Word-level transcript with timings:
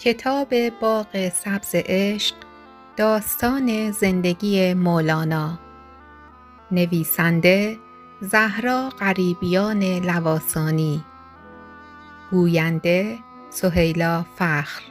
کتاب 0.00 0.68
باغ 0.80 1.28
سبز 1.28 1.70
عشق 1.74 2.34
داستان 2.96 3.90
زندگی 3.90 4.74
مولانا. 4.74 5.58
نویسنده 6.70 7.76
زهرا 8.20 8.88
غریبیان 8.88 9.82
لواسانی. 9.82 11.04
گوینده 12.30 13.18
سهیلا 13.50 14.24
فخر. 14.36 14.82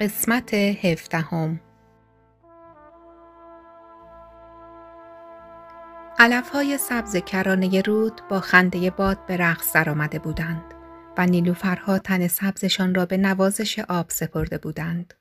قسمت 0.00 0.54
هفدهم. 0.54 1.60
علفهای 6.18 6.78
سبز 6.78 7.16
کرانه 7.16 7.80
رود 7.80 8.20
با 8.28 8.40
خنده 8.40 8.90
باد 8.90 9.26
به 9.26 9.36
رقص 9.36 9.72
درآمده 9.72 10.18
بودند. 10.18 10.77
و 11.18 11.26
نیلوفرها 11.26 11.98
تن 11.98 12.28
سبزشان 12.28 12.94
را 12.94 13.06
به 13.06 13.16
نوازش 13.16 13.78
آب 13.78 14.10
سپرده 14.10 14.58
بودند. 14.58 15.14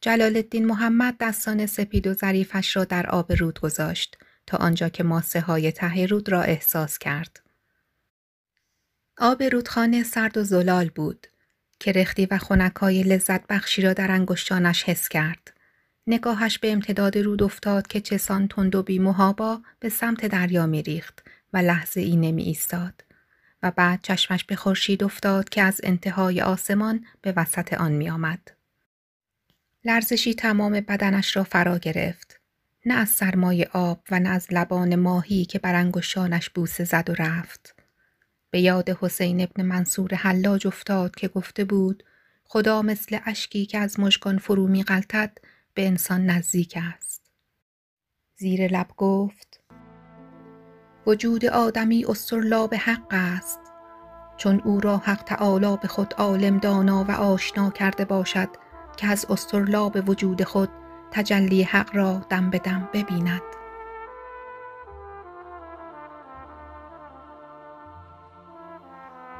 جلال 0.00 0.36
الدین 0.36 0.66
محمد 0.66 1.16
دستان 1.20 1.66
سپید 1.66 2.06
و 2.06 2.14
ظریفش 2.14 2.76
را 2.76 2.84
در 2.84 3.06
آب 3.06 3.32
رود 3.32 3.60
گذاشت 3.60 4.18
تا 4.46 4.58
آنجا 4.58 4.88
که 4.88 5.02
ماسه 5.02 5.40
های 5.40 5.72
ته 5.72 6.06
رود 6.06 6.28
را 6.28 6.42
احساس 6.42 6.98
کرد. 6.98 7.40
آب 9.18 9.42
رودخانه 9.42 10.02
سرد 10.02 10.36
و 10.36 10.42
زلال 10.42 10.88
بود 10.88 11.26
که 11.80 11.92
رختی 11.92 12.26
و 12.26 12.38
خونکای 12.38 13.02
لذت 13.02 13.46
بخشی 13.46 13.82
را 13.82 13.92
در 13.92 14.10
انگشتانش 14.10 14.84
حس 14.84 15.08
کرد. 15.08 15.52
نگاهش 16.06 16.58
به 16.58 16.72
امتداد 16.72 17.18
رود 17.18 17.42
افتاد 17.42 17.86
که 17.86 18.00
چسان 18.00 18.48
تند 18.48 18.74
و 18.74 18.82
به 19.80 19.88
سمت 19.88 20.26
دریا 20.26 20.66
می 20.66 20.82
ریخت 20.82 21.24
و 21.52 21.58
لحظه 21.58 22.00
ای 22.00 22.16
نمی 22.16 22.42
ایستاد. 22.42 23.04
و 23.64 23.70
بعد 23.70 24.00
چشمش 24.02 24.44
به 24.44 24.56
خورشید 24.56 25.04
افتاد 25.04 25.48
که 25.48 25.62
از 25.62 25.80
انتهای 25.84 26.40
آسمان 26.40 27.04
به 27.22 27.32
وسط 27.36 27.72
آن 27.74 27.92
می 27.92 28.10
آمد. 28.10 28.50
لرزشی 29.84 30.34
تمام 30.34 30.72
بدنش 30.72 31.36
را 31.36 31.44
فرا 31.44 31.78
گرفت. 31.78 32.40
نه 32.86 32.94
از 32.94 33.08
سرمای 33.08 33.64
آب 33.64 34.00
و 34.10 34.20
نه 34.20 34.28
از 34.28 34.46
لبان 34.50 34.96
ماهی 34.96 35.44
که 35.44 35.58
بر 35.58 35.74
انگشتانش 35.74 36.50
بوسه 36.50 36.84
زد 36.84 37.10
و 37.10 37.14
رفت. 37.22 37.74
به 38.50 38.60
یاد 38.60 38.90
حسین 38.90 39.40
ابن 39.40 39.62
منصور 39.62 40.14
حلاج 40.14 40.66
افتاد 40.66 41.14
که 41.14 41.28
گفته 41.28 41.64
بود 41.64 42.04
خدا 42.44 42.82
مثل 42.82 43.18
اشکی 43.24 43.66
که 43.66 43.78
از 43.78 44.00
مژگان 44.00 44.38
فرو 44.38 44.66
می 44.66 44.82
غلطد 44.82 45.38
به 45.74 45.86
انسان 45.86 46.26
نزدیک 46.26 46.78
است. 46.80 47.22
زیر 48.36 48.66
لب 48.72 48.88
گفت 48.96 49.60
وجود 51.06 51.44
آدمی 51.44 52.04
به 52.70 52.76
حق 52.76 53.06
است 53.10 53.60
چون 54.36 54.60
او 54.64 54.80
را 54.80 54.96
حق 54.96 55.22
تعالی 55.22 55.76
به 55.82 55.88
خود 55.88 56.14
عالم 56.18 56.58
دانا 56.58 57.04
و 57.08 57.10
آشنا 57.10 57.70
کرده 57.70 58.04
باشد 58.04 58.48
که 58.96 59.06
از 59.06 59.26
به 59.88 60.00
وجود 60.00 60.44
خود 60.44 60.68
تجلی 61.10 61.62
حق 61.62 61.96
را 61.96 62.26
دم 62.30 62.50
به 62.50 62.58
دم 62.58 62.88
ببیند 62.92 63.42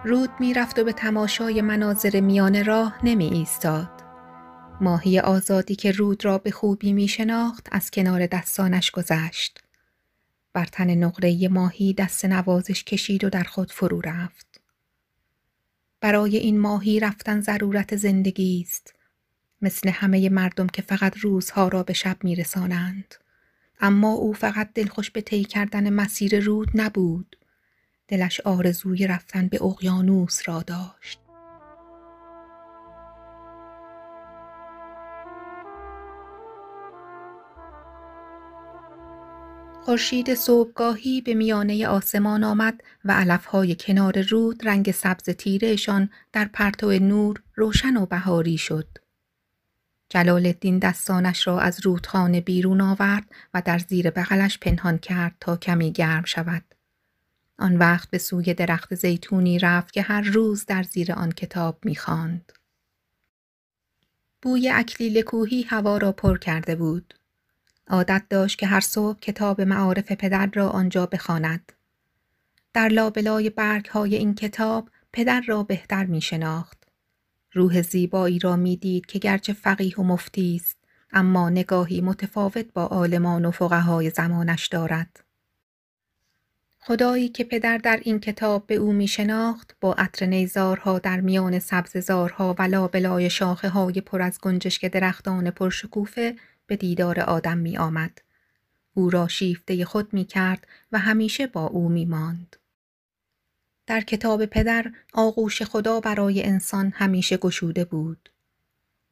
رود 0.05 0.31
می 0.41 0.55
رفت 0.55 0.79
و 0.79 0.85
به 0.85 0.93
تماشای 0.93 1.63
مناظر 1.63 2.21
میان 2.21 2.65
راه 2.65 2.99
نمی 3.03 3.27
ایستاد. 3.27 3.91
ماهی 4.81 5.21
آزادی 5.21 5.77
که 5.77 5.93
رود 5.93 6.25
را 6.25 6.39
به 6.39 6.51
خوبی 6.51 6.93
می 6.93 7.09
شناخت 7.09 7.69
از 7.73 7.91
کنار 7.91 8.27
دستانش 8.27 8.91
گذشت. 8.91 9.64
بر 10.55 10.65
تن 10.65 10.95
نقره 10.95 11.49
ماهی 11.49 11.93
دست 11.93 12.25
نوازش 12.25 12.85
کشید 12.85 13.25
و 13.25 13.31
در 13.31 13.43
خود 13.43 13.73
فرو 13.73 14.01
رفت. 14.01 14.61
برای 16.01 16.37
این 16.37 16.59
ماهی 16.59 17.01
رفتن 17.01 17.41
ضرورت 17.41 17.97
زندگی 17.97 18.61
است. 18.61 18.95
مثل 19.63 19.89
همه 19.89 20.29
مردم 20.29 20.67
که 20.67 20.83
فقط 20.83 21.19
روزها 21.19 21.69
را 21.69 21.83
به 21.83 21.93
شب 21.93 22.17
میرسانند. 22.25 23.15
اما 23.81 24.13
او 24.13 24.33
فقط 24.33 24.71
دلخوش 24.75 25.11
به 25.11 25.21
طی 25.21 25.45
کردن 25.45 25.93
مسیر 25.93 26.41
رود 26.41 26.71
نبود. 26.75 27.37
دلش 28.09 28.41
آرزوی 28.41 29.07
رفتن 29.07 29.49
به 29.49 29.65
اقیانوس 29.65 30.49
را 30.49 30.63
داشت. 30.63 31.24
خورشید 39.85 40.35
صبحگاهی 40.35 41.21
به 41.21 41.35
میانه 41.35 41.89
آسمان 41.89 42.45
آمد 42.45 42.81
و 43.05 43.13
علفهای 43.13 43.77
کنار 43.81 44.23
رود 44.23 44.69
رنگ 44.69 44.91
سبز 44.91 45.25
تیرهشان 45.25 46.11
در 46.33 46.45
پرتو 46.45 46.93
نور 46.93 47.43
روشن 47.55 47.97
و 47.97 48.07
بهاری 48.07 48.59
شد. 48.59 48.89
جلال 50.09 50.47
الدین 50.47 50.79
دستانش 50.79 51.47
را 51.47 51.61
از 51.61 51.87
رودخانه 51.87 52.41
بیرون 52.41 52.81
آورد 52.81 53.25
و 53.55 53.63
در 53.65 53.79
زیر 53.79 54.11
بغلش 54.11 54.59
پنهان 54.59 54.99
کرد 54.99 55.35
تا 55.41 55.57
کمی 55.57 55.93
گرم 55.93 56.25
شود. 56.25 56.65
آن 57.59 57.77
وقت 57.77 58.11
به 58.11 58.19
سوی 58.19 58.55
درخت 58.55 58.95
زیتونی 58.95 59.59
رفت 59.59 59.93
که 59.93 60.03
هر 60.03 60.21
روز 60.21 60.67
در 60.67 60.83
زیر 60.83 61.13
آن 61.13 61.33
کتاب 61.33 61.79
می‌خواند. 61.85 62.53
بوی 64.43 64.71
اکلیل 64.71 65.23
کوهی 65.23 65.63
هوا 65.63 65.99
را 65.99 66.13
پر 66.13 66.39
کرده 66.39 66.77
بود. 66.77 67.15
عادت 67.89 68.23
داشت 68.31 68.59
که 68.59 68.67
هر 68.67 68.81
صبح 68.81 69.19
کتاب 69.19 69.61
معارف 69.61 70.13
پدر 70.13 70.51
را 70.55 70.69
آنجا 70.69 71.07
بخواند. 71.07 71.73
در 72.73 72.89
لابلای 72.89 73.51
برگ 73.51 73.87
های 73.87 74.15
این 74.15 74.35
کتاب 74.35 74.91
پدر 75.13 75.43
را 75.47 75.63
بهتر 75.63 76.05
می 76.05 76.21
شناخت. 76.21 76.85
روح 77.53 77.83
زیبایی 77.83 78.39
را 78.39 78.57
می 78.57 78.77
دید 78.77 79.07
که 79.07 79.19
گرچه 79.19 79.53
فقیه 79.53 79.97
و 79.97 80.03
مفتی 80.03 80.57
است 80.57 80.77
اما 81.13 81.51
نگاهی 81.51 82.01
متفاوت 82.01 82.67
با 82.73 82.85
عالمان 82.85 83.45
و 83.45 83.51
فقهای 83.51 84.11
زمانش 84.11 84.67
دارد. 84.67 85.25
خدایی 86.81 87.29
که 87.29 87.45
پدر 87.45 87.79
در 87.79 88.01
این 88.03 88.21
کتاب 88.21 88.67
به 88.67 88.75
او 88.75 88.93
می 88.93 89.09
شناخت 89.09 89.77
با 89.81 89.95
عطر 89.95 90.27
نیزارها 90.27 90.99
در 90.99 91.21
میان 91.21 91.59
سبززارها 91.59 92.55
و 92.59 92.63
لابلای 92.63 93.31
شاخه 93.31 93.69
های 93.69 94.01
پر 94.01 94.23
از 94.23 94.39
گنجشک 94.43 94.87
درختان 94.87 95.51
پرشکوفه 95.51 96.37
به 96.67 96.77
دیدار 96.77 97.21
آدم 97.21 97.59
می 97.59 97.77
آمد. 97.77 98.23
او 98.95 99.11
را 99.11 99.29
شیفته 99.29 99.85
خود 99.85 100.15
می 100.15 100.25
کرد 100.25 100.67
و 100.93 100.99
همیشه 100.99 101.47
با 101.47 101.67
او 101.67 101.89
می 101.89 102.05
ماند. 102.05 102.57
در 103.87 104.01
کتاب 104.01 104.47
پدر 104.47 104.93
آغوش 105.13 105.63
خدا 105.63 106.01
برای 106.01 106.43
انسان 106.43 106.93
همیشه 106.95 107.37
گشوده 107.37 107.85
بود. 107.85 108.31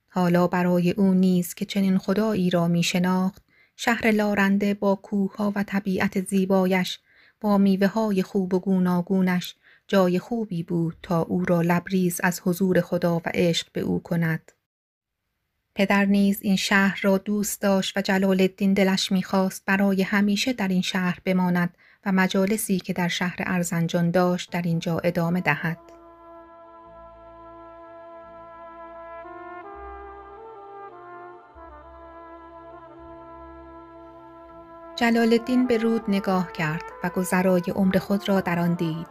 حالا 0.09 0.47
برای 0.47 0.91
او 0.91 1.15
نیز 1.15 1.55
که 1.55 1.65
چنین 1.65 1.99
خدایی 1.99 2.51
را 2.51 2.69
می 2.69 2.83
شناخت 2.83 3.43
شهر 3.77 4.11
لارنده 4.11 4.75
با 4.75 4.95
کوهها 4.95 5.53
و 5.57 5.63
طبیعت 5.63 6.29
زیبایش 6.29 6.99
با 7.41 7.59
میوه 7.59 7.87
های 7.87 8.23
خوب 8.23 8.55
و 8.55 8.61
گوناگونش 8.61 9.55
جای 9.89 10.19
خوبی 10.19 10.63
بود 10.63 10.97
تا 11.03 11.23
او 11.23 11.45
را 11.45 11.61
لبریز 11.61 12.21
از 12.23 12.41
حضور 12.45 12.81
خدا 12.81 13.17
و 13.17 13.31
عشق 13.35 13.67
به 13.73 13.81
او 13.81 14.03
کند. 14.03 14.53
پدر 15.75 16.05
نیز 16.05 16.39
این 16.43 16.57
شهر 16.57 17.01
را 17.03 17.19
دوست 17.19 17.63
داشت 17.63 17.97
و 17.97 18.01
جلال 18.01 18.41
الدین 18.41 18.75
دلش 18.75 19.13
می‌خواست 19.13 19.63
برای 19.67 20.03
همیشه 20.03 20.53
در 20.53 20.69
این 20.69 20.83
شهر 20.83 21.19
بماند 21.25 21.77
و 22.07 22.13
مجالسی 22.13 22.79
که 22.79 22.93
در 22.93 23.09
شهر 23.09 23.37
ارزنجان 23.39 24.11
داشت 24.11 24.51
در 24.51 24.63
اینجا 24.63 24.99
ادامه 24.99 25.41
دهد. 25.41 25.79
جلال 34.97 35.33
الدین 35.33 35.67
به 35.67 35.79
رود 35.79 36.03
نگاه 36.09 36.53
کرد 36.53 36.83
و 37.05 37.09
گذرای 37.09 37.63
عمر 37.75 37.99
خود 37.99 38.29
را 38.29 38.41
در 38.41 38.59
آن 38.59 38.75
دید. 38.75 39.07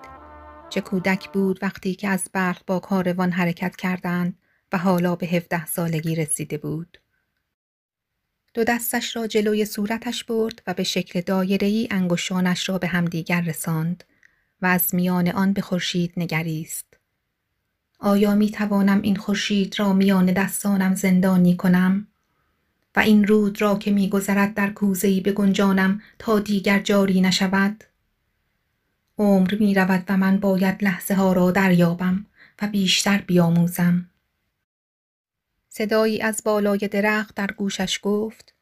چه 0.69 0.81
کودک 0.81 1.29
بود 1.29 1.59
وقتی 1.61 1.95
که 1.95 2.09
از 2.09 2.29
بلخ 2.33 2.61
با 2.67 2.79
کاروان 2.79 3.31
حرکت 3.31 3.75
کردند 3.75 4.37
و 4.73 4.77
حالا 4.77 5.15
به 5.15 5.27
هفده 5.27 5.65
سالگی 5.65 6.15
رسیده 6.15 6.57
بود. 6.57 6.97
دو 8.53 8.63
دستش 8.63 9.15
را 9.15 9.27
جلوی 9.27 9.65
صورتش 9.65 10.23
برد 10.23 10.61
و 10.67 10.73
به 10.73 10.83
شکل 10.83 11.21
دایره‌ای 11.21 11.87
انگشتانش 11.91 12.69
را 12.69 12.77
به 12.77 12.87
همدیگر 12.87 13.41
رساند 13.41 14.03
و 14.61 14.65
از 14.65 14.95
میان 14.95 15.27
آن 15.27 15.53
به 15.53 15.61
خورشید 15.61 16.13
نگریست. 16.17 16.97
آیا 17.99 18.35
می 18.35 18.51
توانم 18.51 19.01
این 19.01 19.15
خورشید 19.15 19.79
را 19.79 19.93
میان 19.93 20.25
دستانم 20.25 20.95
زندانی 20.95 21.55
کنم؟ 21.55 22.07
و 22.95 22.99
این 22.99 23.27
رود 23.27 23.61
را 23.61 23.77
که 23.77 23.91
میگذرد 23.91 24.53
در 24.53 24.69
کوزه‌ای 24.69 25.21
به 25.21 25.31
گنجانم 25.31 26.01
تا 26.19 26.39
دیگر 26.39 26.79
جاری 26.79 27.21
نشود؟ 27.21 27.83
عمر 29.17 29.55
می 29.59 29.73
رود 29.73 30.03
و 30.09 30.17
من 30.17 30.39
باید 30.39 30.83
لحظه 30.83 31.13
ها 31.13 31.33
را 31.33 31.51
دریابم 31.51 32.25
و 32.61 32.67
بیشتر 32.67 33.17
بیاموزم. 33.17 34.10
صدایی 35.73 36.21
از 36.21 36.41
بالای 36.45 36.77
درخت 36.77 37.35
در 37.35 37.47
گوشش 37.47 37.99
گفت 38.03 38.53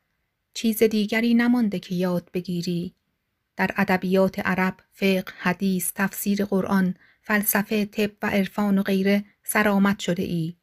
چیز 0.54 0.84
دیگری 0.84 1.34
نمانده 1.34 1.80
که 1.80 1.96
یاد 1.96 2.30
بگیری. 2.34 2.96
در 3.56 3.72
ادبیات 3.78 4.40
عرب 4.40 4.78
فقه 4.92 5.34
حدیث 5.40 5.92
تفسیر 5.96 6.46
قرآن 6.46 6.96
فلسفه 7.22 7.86
طب 7.86 8.12
و 8.22 8.30
عرفان 8.30 8.78
و 8.78 8.84
غیره 8.84 9.26
سرآمد 9.44 10.00
شده 10.00 10.24
ای. 10.24 10.56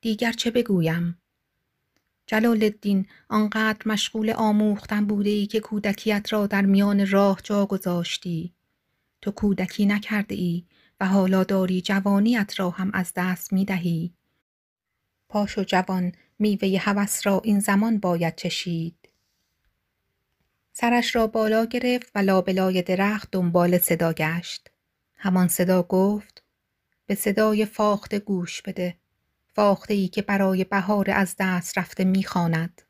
دیگر 0.00 0.32
چه 0.32 0.50
بگویم؟ 0.50 1.18
جلال 2.26 2.62
الدین 2.62 3.06
آنقدر 3.28 3.82
مشغول 3.86 4.30
آموختن 4.30 5.06
بوده 5.06 5.30
ای 5.30 5.46
که 5.46 5.60
کودکیت 5.60 6.32
را 6.32 6.46
در 6.46 6.62
میان 6.62 7.10
راه 7.10 7.40
جا 7.44 7.66
گذاشتی. 7.66 8.54
تو 9.20 9.30
کودکی 9.30 9.86
نکرده 9.86 10.34
ای 10.34 10.64
و 11.00 11.06
حالا 11.06 11.44
داری 11.44 11.80
جوانیت 11.80 12.60
را 12.60 12.70
هم 12.70 12.90
از 12.94 13.12
دست 13.16 13.52
می 13.52 13.64
دهی. 13.64 14.14
پاش 15.32 15.58
و 15.58 15.64
جوان 15.64 16.12
میوه 16.38 16.78
هوس 16.80 17.26
را 17.26 17.40
این 17.44 17.60
زمان 17.60 17.98
باید 17.98 18.36
چشید. 18.36 19.08
سرش 20.72 21.16
را 21.16 21.26
بالا 21.26 21.64
گرفت 21.64 22.12
و 22.14 22.18
لابلای 22.18 22.82
درخت 22.82 23.28
دنبال 23.32 23.78
صدا 23.78 24.12
گشت. 24.12 24.70
همان 25.16 25.48
صدا 25.48 25.82
گفت 25.82 26.42
به 27.06 27.14
صدای 27.14 27.64
فاخته 27.66 28.18
گوش 28.18 28.62
بده. 28.62 28.96
فاخته 29.54 29.94
ای 29.94 30.08
که 30.08 30.22
برای 30.22 30.64
بهار 30.64 31.10
از 31.10 31.36
دست 31.38 31.78
رفته 31.78 32.04
می‌خواند. 32.04 32.82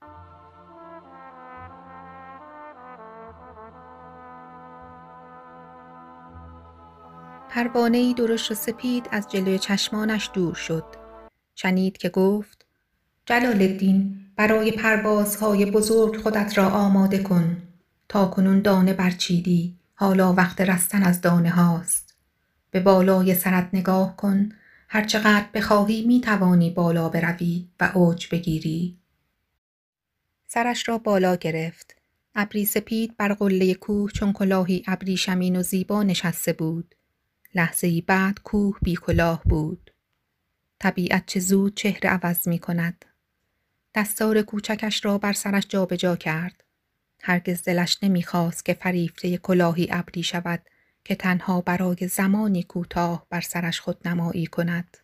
پروانه 7.50 8.14
درشت 8.14 8.50
و 8.50 8.54
سپید 8.54 9.08
از 9.10 9.28
جلوی 9.28 9.58
چشمانش 9.58 10.30
دور 10.34 10.54
شد. 10.54 11.01
شنید 11.54 11.96
که 11.96 12.08
گفت 12.08 12.66
جلال 13.26 13.62
الدین 13.62 14.26
برای 14.36 14.72
پروازهای 14.72 15.70
بزرگ 15.70 16.16
خودت 16.16 16.58
را 16.58 16.68
آماده 16.68 17.18
کن. 17.18 17.62
تا 18.08 18.26
کنون 18.26 18.60
دانه 18.60 18.92
برچیدی 18.92 19.76
حالا 19.94 20.32
وقت 20.32 20.60
رستن 20.60 21.02
از 21.02 21.20
دانه 21.20 21.50
هاست. 21.50 22.16
به 22.70 22.80
بالای 22.80 23.34
سرت 23.34 23.68
نگاه 23.72 24.16
کن 24.16 24.48
هرچقدر 24.88 25.46
بخواهی 25.54 26.06
می 26.06 26.20
توانی 26.20 26.70
بالا 26.70 27.08
بروی 27.08 27.68
و 27.80 27.90
اوج 27.94 28.28
بگیری. 28.32 28.98
سرش 30.46 30.88
را 30.88 30.98
بالا 30.98 31.36
گرفت. 31.36 31.96
ابری 32.34 32.64
سپید 32.64 33.16
بر 33.16 33.32
قله 33.32 33.74
کوه 33.74 34.10
چون 34.10 34.32
کلاهی 34.32 34.82
ابری 34.86 35.16
شمین 35.16 35.56
و 35.56 35.62
زیبا 35.62 36.02
نشسته 36.02 36.52
بود. 36.52 36.94
لحظه 37.54 38.00
بعد 38.06 38.38
کوه 38.44 38.78
بی 38.82 38.96
کلاه 38.96 39.42
بود. 39.44 39.90
طبیعت 40.82 41.26
چه 41.26 41.40
زود 41.40 41.76
چهره 41.76 42.10
عوض 42.10 42.48
می 42.48 42.58
کند. 42.58 43.04
دستار 43.94 44.42
کوچکش 44.42 45.04
را 45.04 45.18
بر 45.18 45.32
سرش 45.32 45.66
جابجا 45.68 45.96
جا 45.96 46.16
کرد. 46.16 46.64
هرگز 47.22 47.62
دلش 47.62 47.98
نمی‌خواست 48.02 48.64
که 48.64 48.74
فریفته 48.74 49.36
کلاهی 49.36 49.88
ابری 49.90 50.22
شود 50.22 50.62
که 51.04 51.14
تنها 51.14 51.60
برای 51.60 52.08
زمانی 52.08 52.62
کوتاه 52.62 53.26
بر 53.30 53.40
سرش 53.40 53.80
خود 53.80 54.08
نمایی 54.08 54.46
کند. 54.46 54.96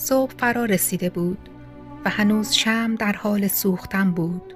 صبح 0.00 0.32
فرا 0.38 0.64
رسیده 0.64 1.10
بود 1.10 1.48
و 2.04 2.10
هنوز 2.10 2.52
شم 2.52 2.94
در 2.94 3.12
حال 3.12 3.48
سوختن 3.48 4.10
بود. 4.10 4.54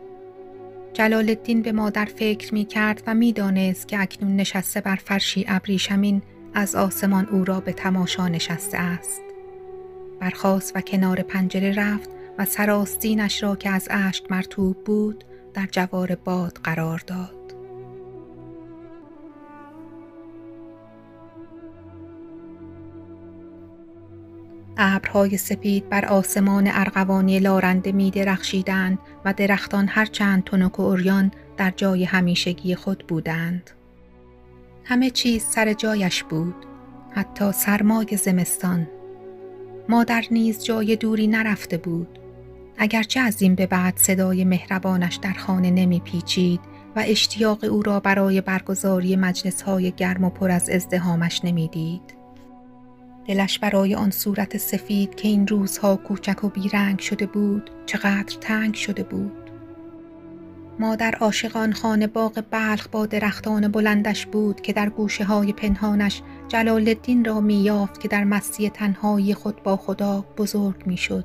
جلال 0.93 1.29
الدین 1.29 1.62
به 1.62 1.73
مادر 1.73 2.05
فکر 2.05 2.55
می 2.55 2.64
کرد 2.64 3.02
و 3.06 3.14
می 3.14 3.32
دانست 3.32 3.88
که 3.88 4.00
اکنون 4.00 4.37
نشسته 4.37 4.81
بر 4.81 4.96
فرشی 4.96 5.44
ابریشمین 5.49 6.23
از 6.55 6.75
آسمان 6.75 7.29
او 7.29 7.44
را 7.44 7.61
به 7.61 7.73
تماشا 7.73 8.29
نشسته 8.29 8.79
است. 8.79 9.23
برخاست 10.20 10.76
و 10.76 10.81
کنار 10.81 11.23
پنجره 11.23 11.75
رفت 11.75 12.11
و 12.38 12.44
سراستینش 12.44 13.43
را 13.43 13.56
که 13.56 13.70
از 13.70 13.88
اشک 13.90 14.31
مرتوب 14.31 14.85
بود 14.85 15.25
در 15.55 15.69
جوار 15.73 16.14
باد 16.14 16.58
قرار 16.64 17.02
داد. 17.06 17.34
ابرهای 24.76 25.37
سپید 25.37 25.88
بر 25.88 26.05
آسمان 26.05 26.69
ارغوانی 26.73 27.38
لارنده 27.38 27.93
می 27.93 28.11
درخشیدند 28.11 28.99
و 29.25 29.32
درختان 29.32 29.88
هرچند 29.88 30.44
تنک 30.44 30.79
و 30.79 30.82
اوریان 30.82 31.31
در 31.56 31.73
جای 31.76 32.05
همیشگی 32.05 32.75
خود 32.75 33.05
بودند. 33.09 33.71
همه 34.85 35.11
چیز 35.11 35.44
سر 35.44 35.73
جایش 35.73 36.23
بود، 36.23 36.55
حتی 37.11 37.53
سرمای 37.53 38.17
زمستان. 38.17 38.87
مادر 39.88 40.25
نیز 40.31 40.65
جای 40.65 40.97
دوری 40.97 41.26
نرفته 41.26 41.76
بود. 41.76 42.19
اگرچه 42.79 43.21
از 43.21 43.43
این 43.43 43.55
به 43.55 43.67
بعد 43.67 43.97
صدای 43.97 44.44
مهربانش 44.44 45.17
در 45.17 45.32
خانه 45.32 45.71
نمی 45.71 46.00
پیچید 46.00 46.61
و 46.97 47.05
اشتیاق 47.06 47.65
او 47.65 47.82
را 47.82 48.00
برای 48.00 48.41
برگزاری 48.41 49.17
مجلس 49.17 49.62
های 49.62 49.93
گرم 49.93 50.25
و 50.25 50.31
پر 50.31 50.50
از 50.50 50.71
ازدهامش 50.71 51.41
نمی‌دید. 51.44 52.13
دلش 53.26 53.59
برای 53.59 53.94
آن 53.94 54.11
صورت 54.11 54.56
سفید 54.56 55.15
که 55.15 55.29
این 55.29 55.47
روزها 55.47 55.97
کوچک 55.97 56.44
و 56.44 56.49
بیرنگ 56.49 56.99
شده 56.99 57.26
بود 57.26 57.71
چقدر 57.87 58.37
تنگ 58.41 58.75
شده 58.75 59.03
بود 59.03 59.50
مادر 60.79 61.15
عاشقان 61.15 61.73
خانه 61.73 62.06
باغ 62.06 62.44
بلخ 62.50 62.88
با 62.88 63.06
درختان 63.06 63.69
بلندش 63.69 64.26
بود 64.26 64.61
که 64.61 64.73
در 64.73 64.88
گوشه 64.88 65.25
های 65.25 65.53
پنهانش 65.53 66.23
جلال 66.49 66.88
الدین 66.88 67.25
را 67.25 67.41
می 67.41 67.62
یافت 67.62 68.00
که 68.00 68.09
در 68.09 68.25
مستی 68.25 68.71
تنهایی 68.71 69.35
خود 69.35 69.62
با 69.62 69.76
خدا 69.76 70.25
بزرگ 70.37 70.87
می 70.87 70.97
شد. 70.97 71.25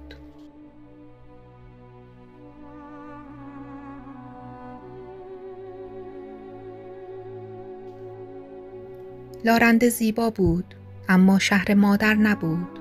لارنده 9.45 9.89
زیبا 9.89 10.29
بود 10.29 10.78
اما 11.09 11.39
شهر 11.39 11.73
مادر 11.73 12.13
نبود. 12.13 12.79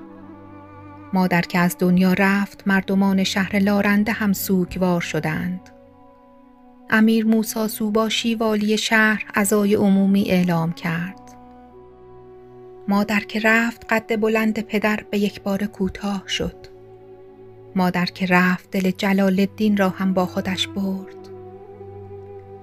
مادر 1.13 1.41
که 1.41 1.59
از 1.59 1.75
دنیا 1.79 2.13
رفت 2.13 2.63
مردمان 2.67 3.23
شهر 3.23 3.59
لارنده 3.59 4.11
هم 4.11 4.33
سوگوار 4.33 5.01
شدند. 5.01 5.69
امیر 6.89 7.25
موسا 7.25 7.67
سوباشی 7.67 8.35
والی 8.35 8.77
شهر 8.77 9.25
ازای 9.33 9.75
عمومی 9.75 10.31
اعلام 10.31 10.73
کرد. 10.73 11.19
مادر 12.87 13.19
که 13.19 13.39
رفت 13.43 13.85
قد 13.93 14.19
بلند 14.19 14.59
پدر 14.59 14.99
به 15.11 15.17
یک 15.17 15.41
بار 15.41 15.65
کوتاه 15.65 16.23
شد. 16.27 16.55
مادر 17.75 18.05
که 18.05 18.25
رفت 18.25 18.71
دل 18.71 18.91
جلال 18.91 19.39
الدین 19.39 19.77
را 19.77 19.89
هم 19.89 20.13
با 20.13 20.25
خودش 20.25 20.67
برد. 20.67 21.29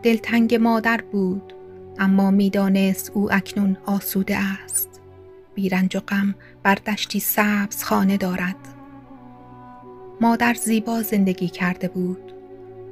دلتنگ 0.03 0.55
مادر 0.55 1.01
بود 1.13 1.53
اما 1.99 2.31
می‌دانست 2.31 3.11
او 3.15 3.33
اکنون 3.33 3.77
آسوده 3.87 4.37
است. 4.37 4.96
بیرنج 5.57 5.97
و 5.97 6.01
غم 6.01 6.35
بر 6.63 6.75
دشتی 6.75 7.21
سبز 7.21 7.83
خانه 7.83 8.17
دارد. 8.17 8.57
مادر 10.21 10.55
زیبا 10.55 11.03
زندگی 11.03 11.49
کرده 11.49 11.89
بود. 11.89 12.33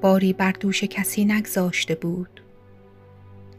باری 0.01 0.33
بر 0.33 0.53
دوش 0.53 0.85
کسی 0.85 1.25
نگذاشته 1.25 1.95
بود. 1.95 2.41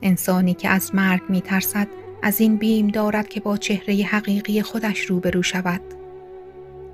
انسانی 0.02 0.54
که 0.54 0.70
از 0.70 0.96
مرگ 0.96 1.22
می 1.30 1.42
ترسد 1.42 1.88
از 2.22 2.42
این 2.42 2.58
بیم 2.58 2.88
دارد 2.88 3.28
که 3.28 3.40
با 3.40 3.58
چهره 3.58 3.96
حقیقی 3.96 4.62
خودش 4.62 5.00
روبرو 5.00 5.44
شود. 5.44 5.82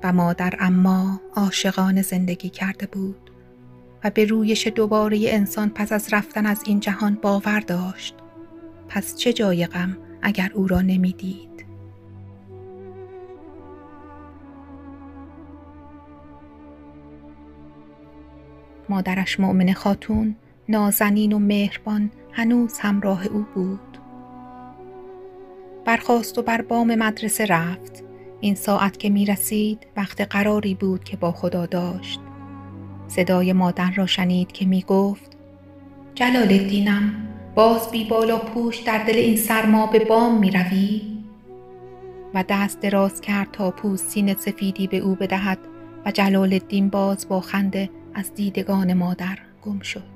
و 0.02 0.12
مادر 0.12 0.54
اما 0.60 1.20
عاشقانه 1.36 2.02
زندگی 2.02 2.48
کرده 2.48 2.86
بود. 2.86 3.30
و 4.04 4.10
به 4.10 4.24
رویش 4.24 4.66
دوباره 4.66 5.18
انسان 5.22 5.68
پس 5.68 5.92
از 5.92 6.08
رفتن 6.12 6.46
از 6.46 6.62
این 6.66 6.80
جهان 6.80 7.18
باور 7.22 7.60
داشت. 7.60 8.14
پس 8.88 9.16
چه 9.16 9.32
جای 9.32 9.66
غم 9.66 9.96
اگر 10.22 10.50
او 10.54 10.66
را 10.66 10.80
نمی‌دید؟ 10.80 11.66
مادرش 18.92 19.40
مؤمن 19.40 19.72
خاتون 19.72 20.36
نازنین 20.68 21.32
و 21.32 21.38
مهربان 21.38 22.10
هنوز 22.32 22.78
همراه 22.78 23.26
او 23.26 23.46
بود. 23.54 23.98
برخواست 25.84 26.38
و 26.38 26.42
بر 26.42 26.62
بام 26.62 26.94
مدرسه 26.94 27.46
رفت. 27.46 28.04
این 28.40 28.54
ساعت 28.54 28.98
که 28.98 29.10
می 29.10 29.26
رسید 29.26 29.86
وقت 29.96 30.20
قراری 30.20 30.74
بود 30.74 31.04
که 31.04 31.16
با 31.16 31.32
خدا 31.32 31.66
داشت. 31.66 32.20
صدای 33.08 33.52
مادر 33.52 33.90
را 33.90 34.06
شنید 34.06 34.52
که 34.52 34.66
می 34.66 34.82
گفت 34.82 35.36
جلال 36.14 36.52
الدینم 36.52 37.14
باز 37.54 37.90
بی 37.90 38.04
بالا 38.04 38.38
پوش 38.38 38.78
در 38.78 39.04
دل 39.04 39.16
این 39.16 39.36
سرما 39.36 39.86
به 39.86 39.98
بام 39.98 40.38
می 40.38 40.50
روی؟ 40.50 41.02
و 42.34 42.44
دست 42.48 42.80
دراز 42.80 43.20
کرد 43.20 43.48
تا 43.52 43.70
پوستین 43.70 44.34
سفیدی 44.34 44.86
به 44.86 44.98
او 44.98 45.14
بدهد 45.14 45.58
و 46.06 46.10
جلال 46.10 46.52
الدین 46.52 46.88
باز 46.88 47.28
با 47.28 47.40
خنده 47.40 47.90
از 48.14 48.34
دیدگان 48.34 48.92
مادر 48.92 49.38
گم 49.62 49.80
شد. 49.80 50.11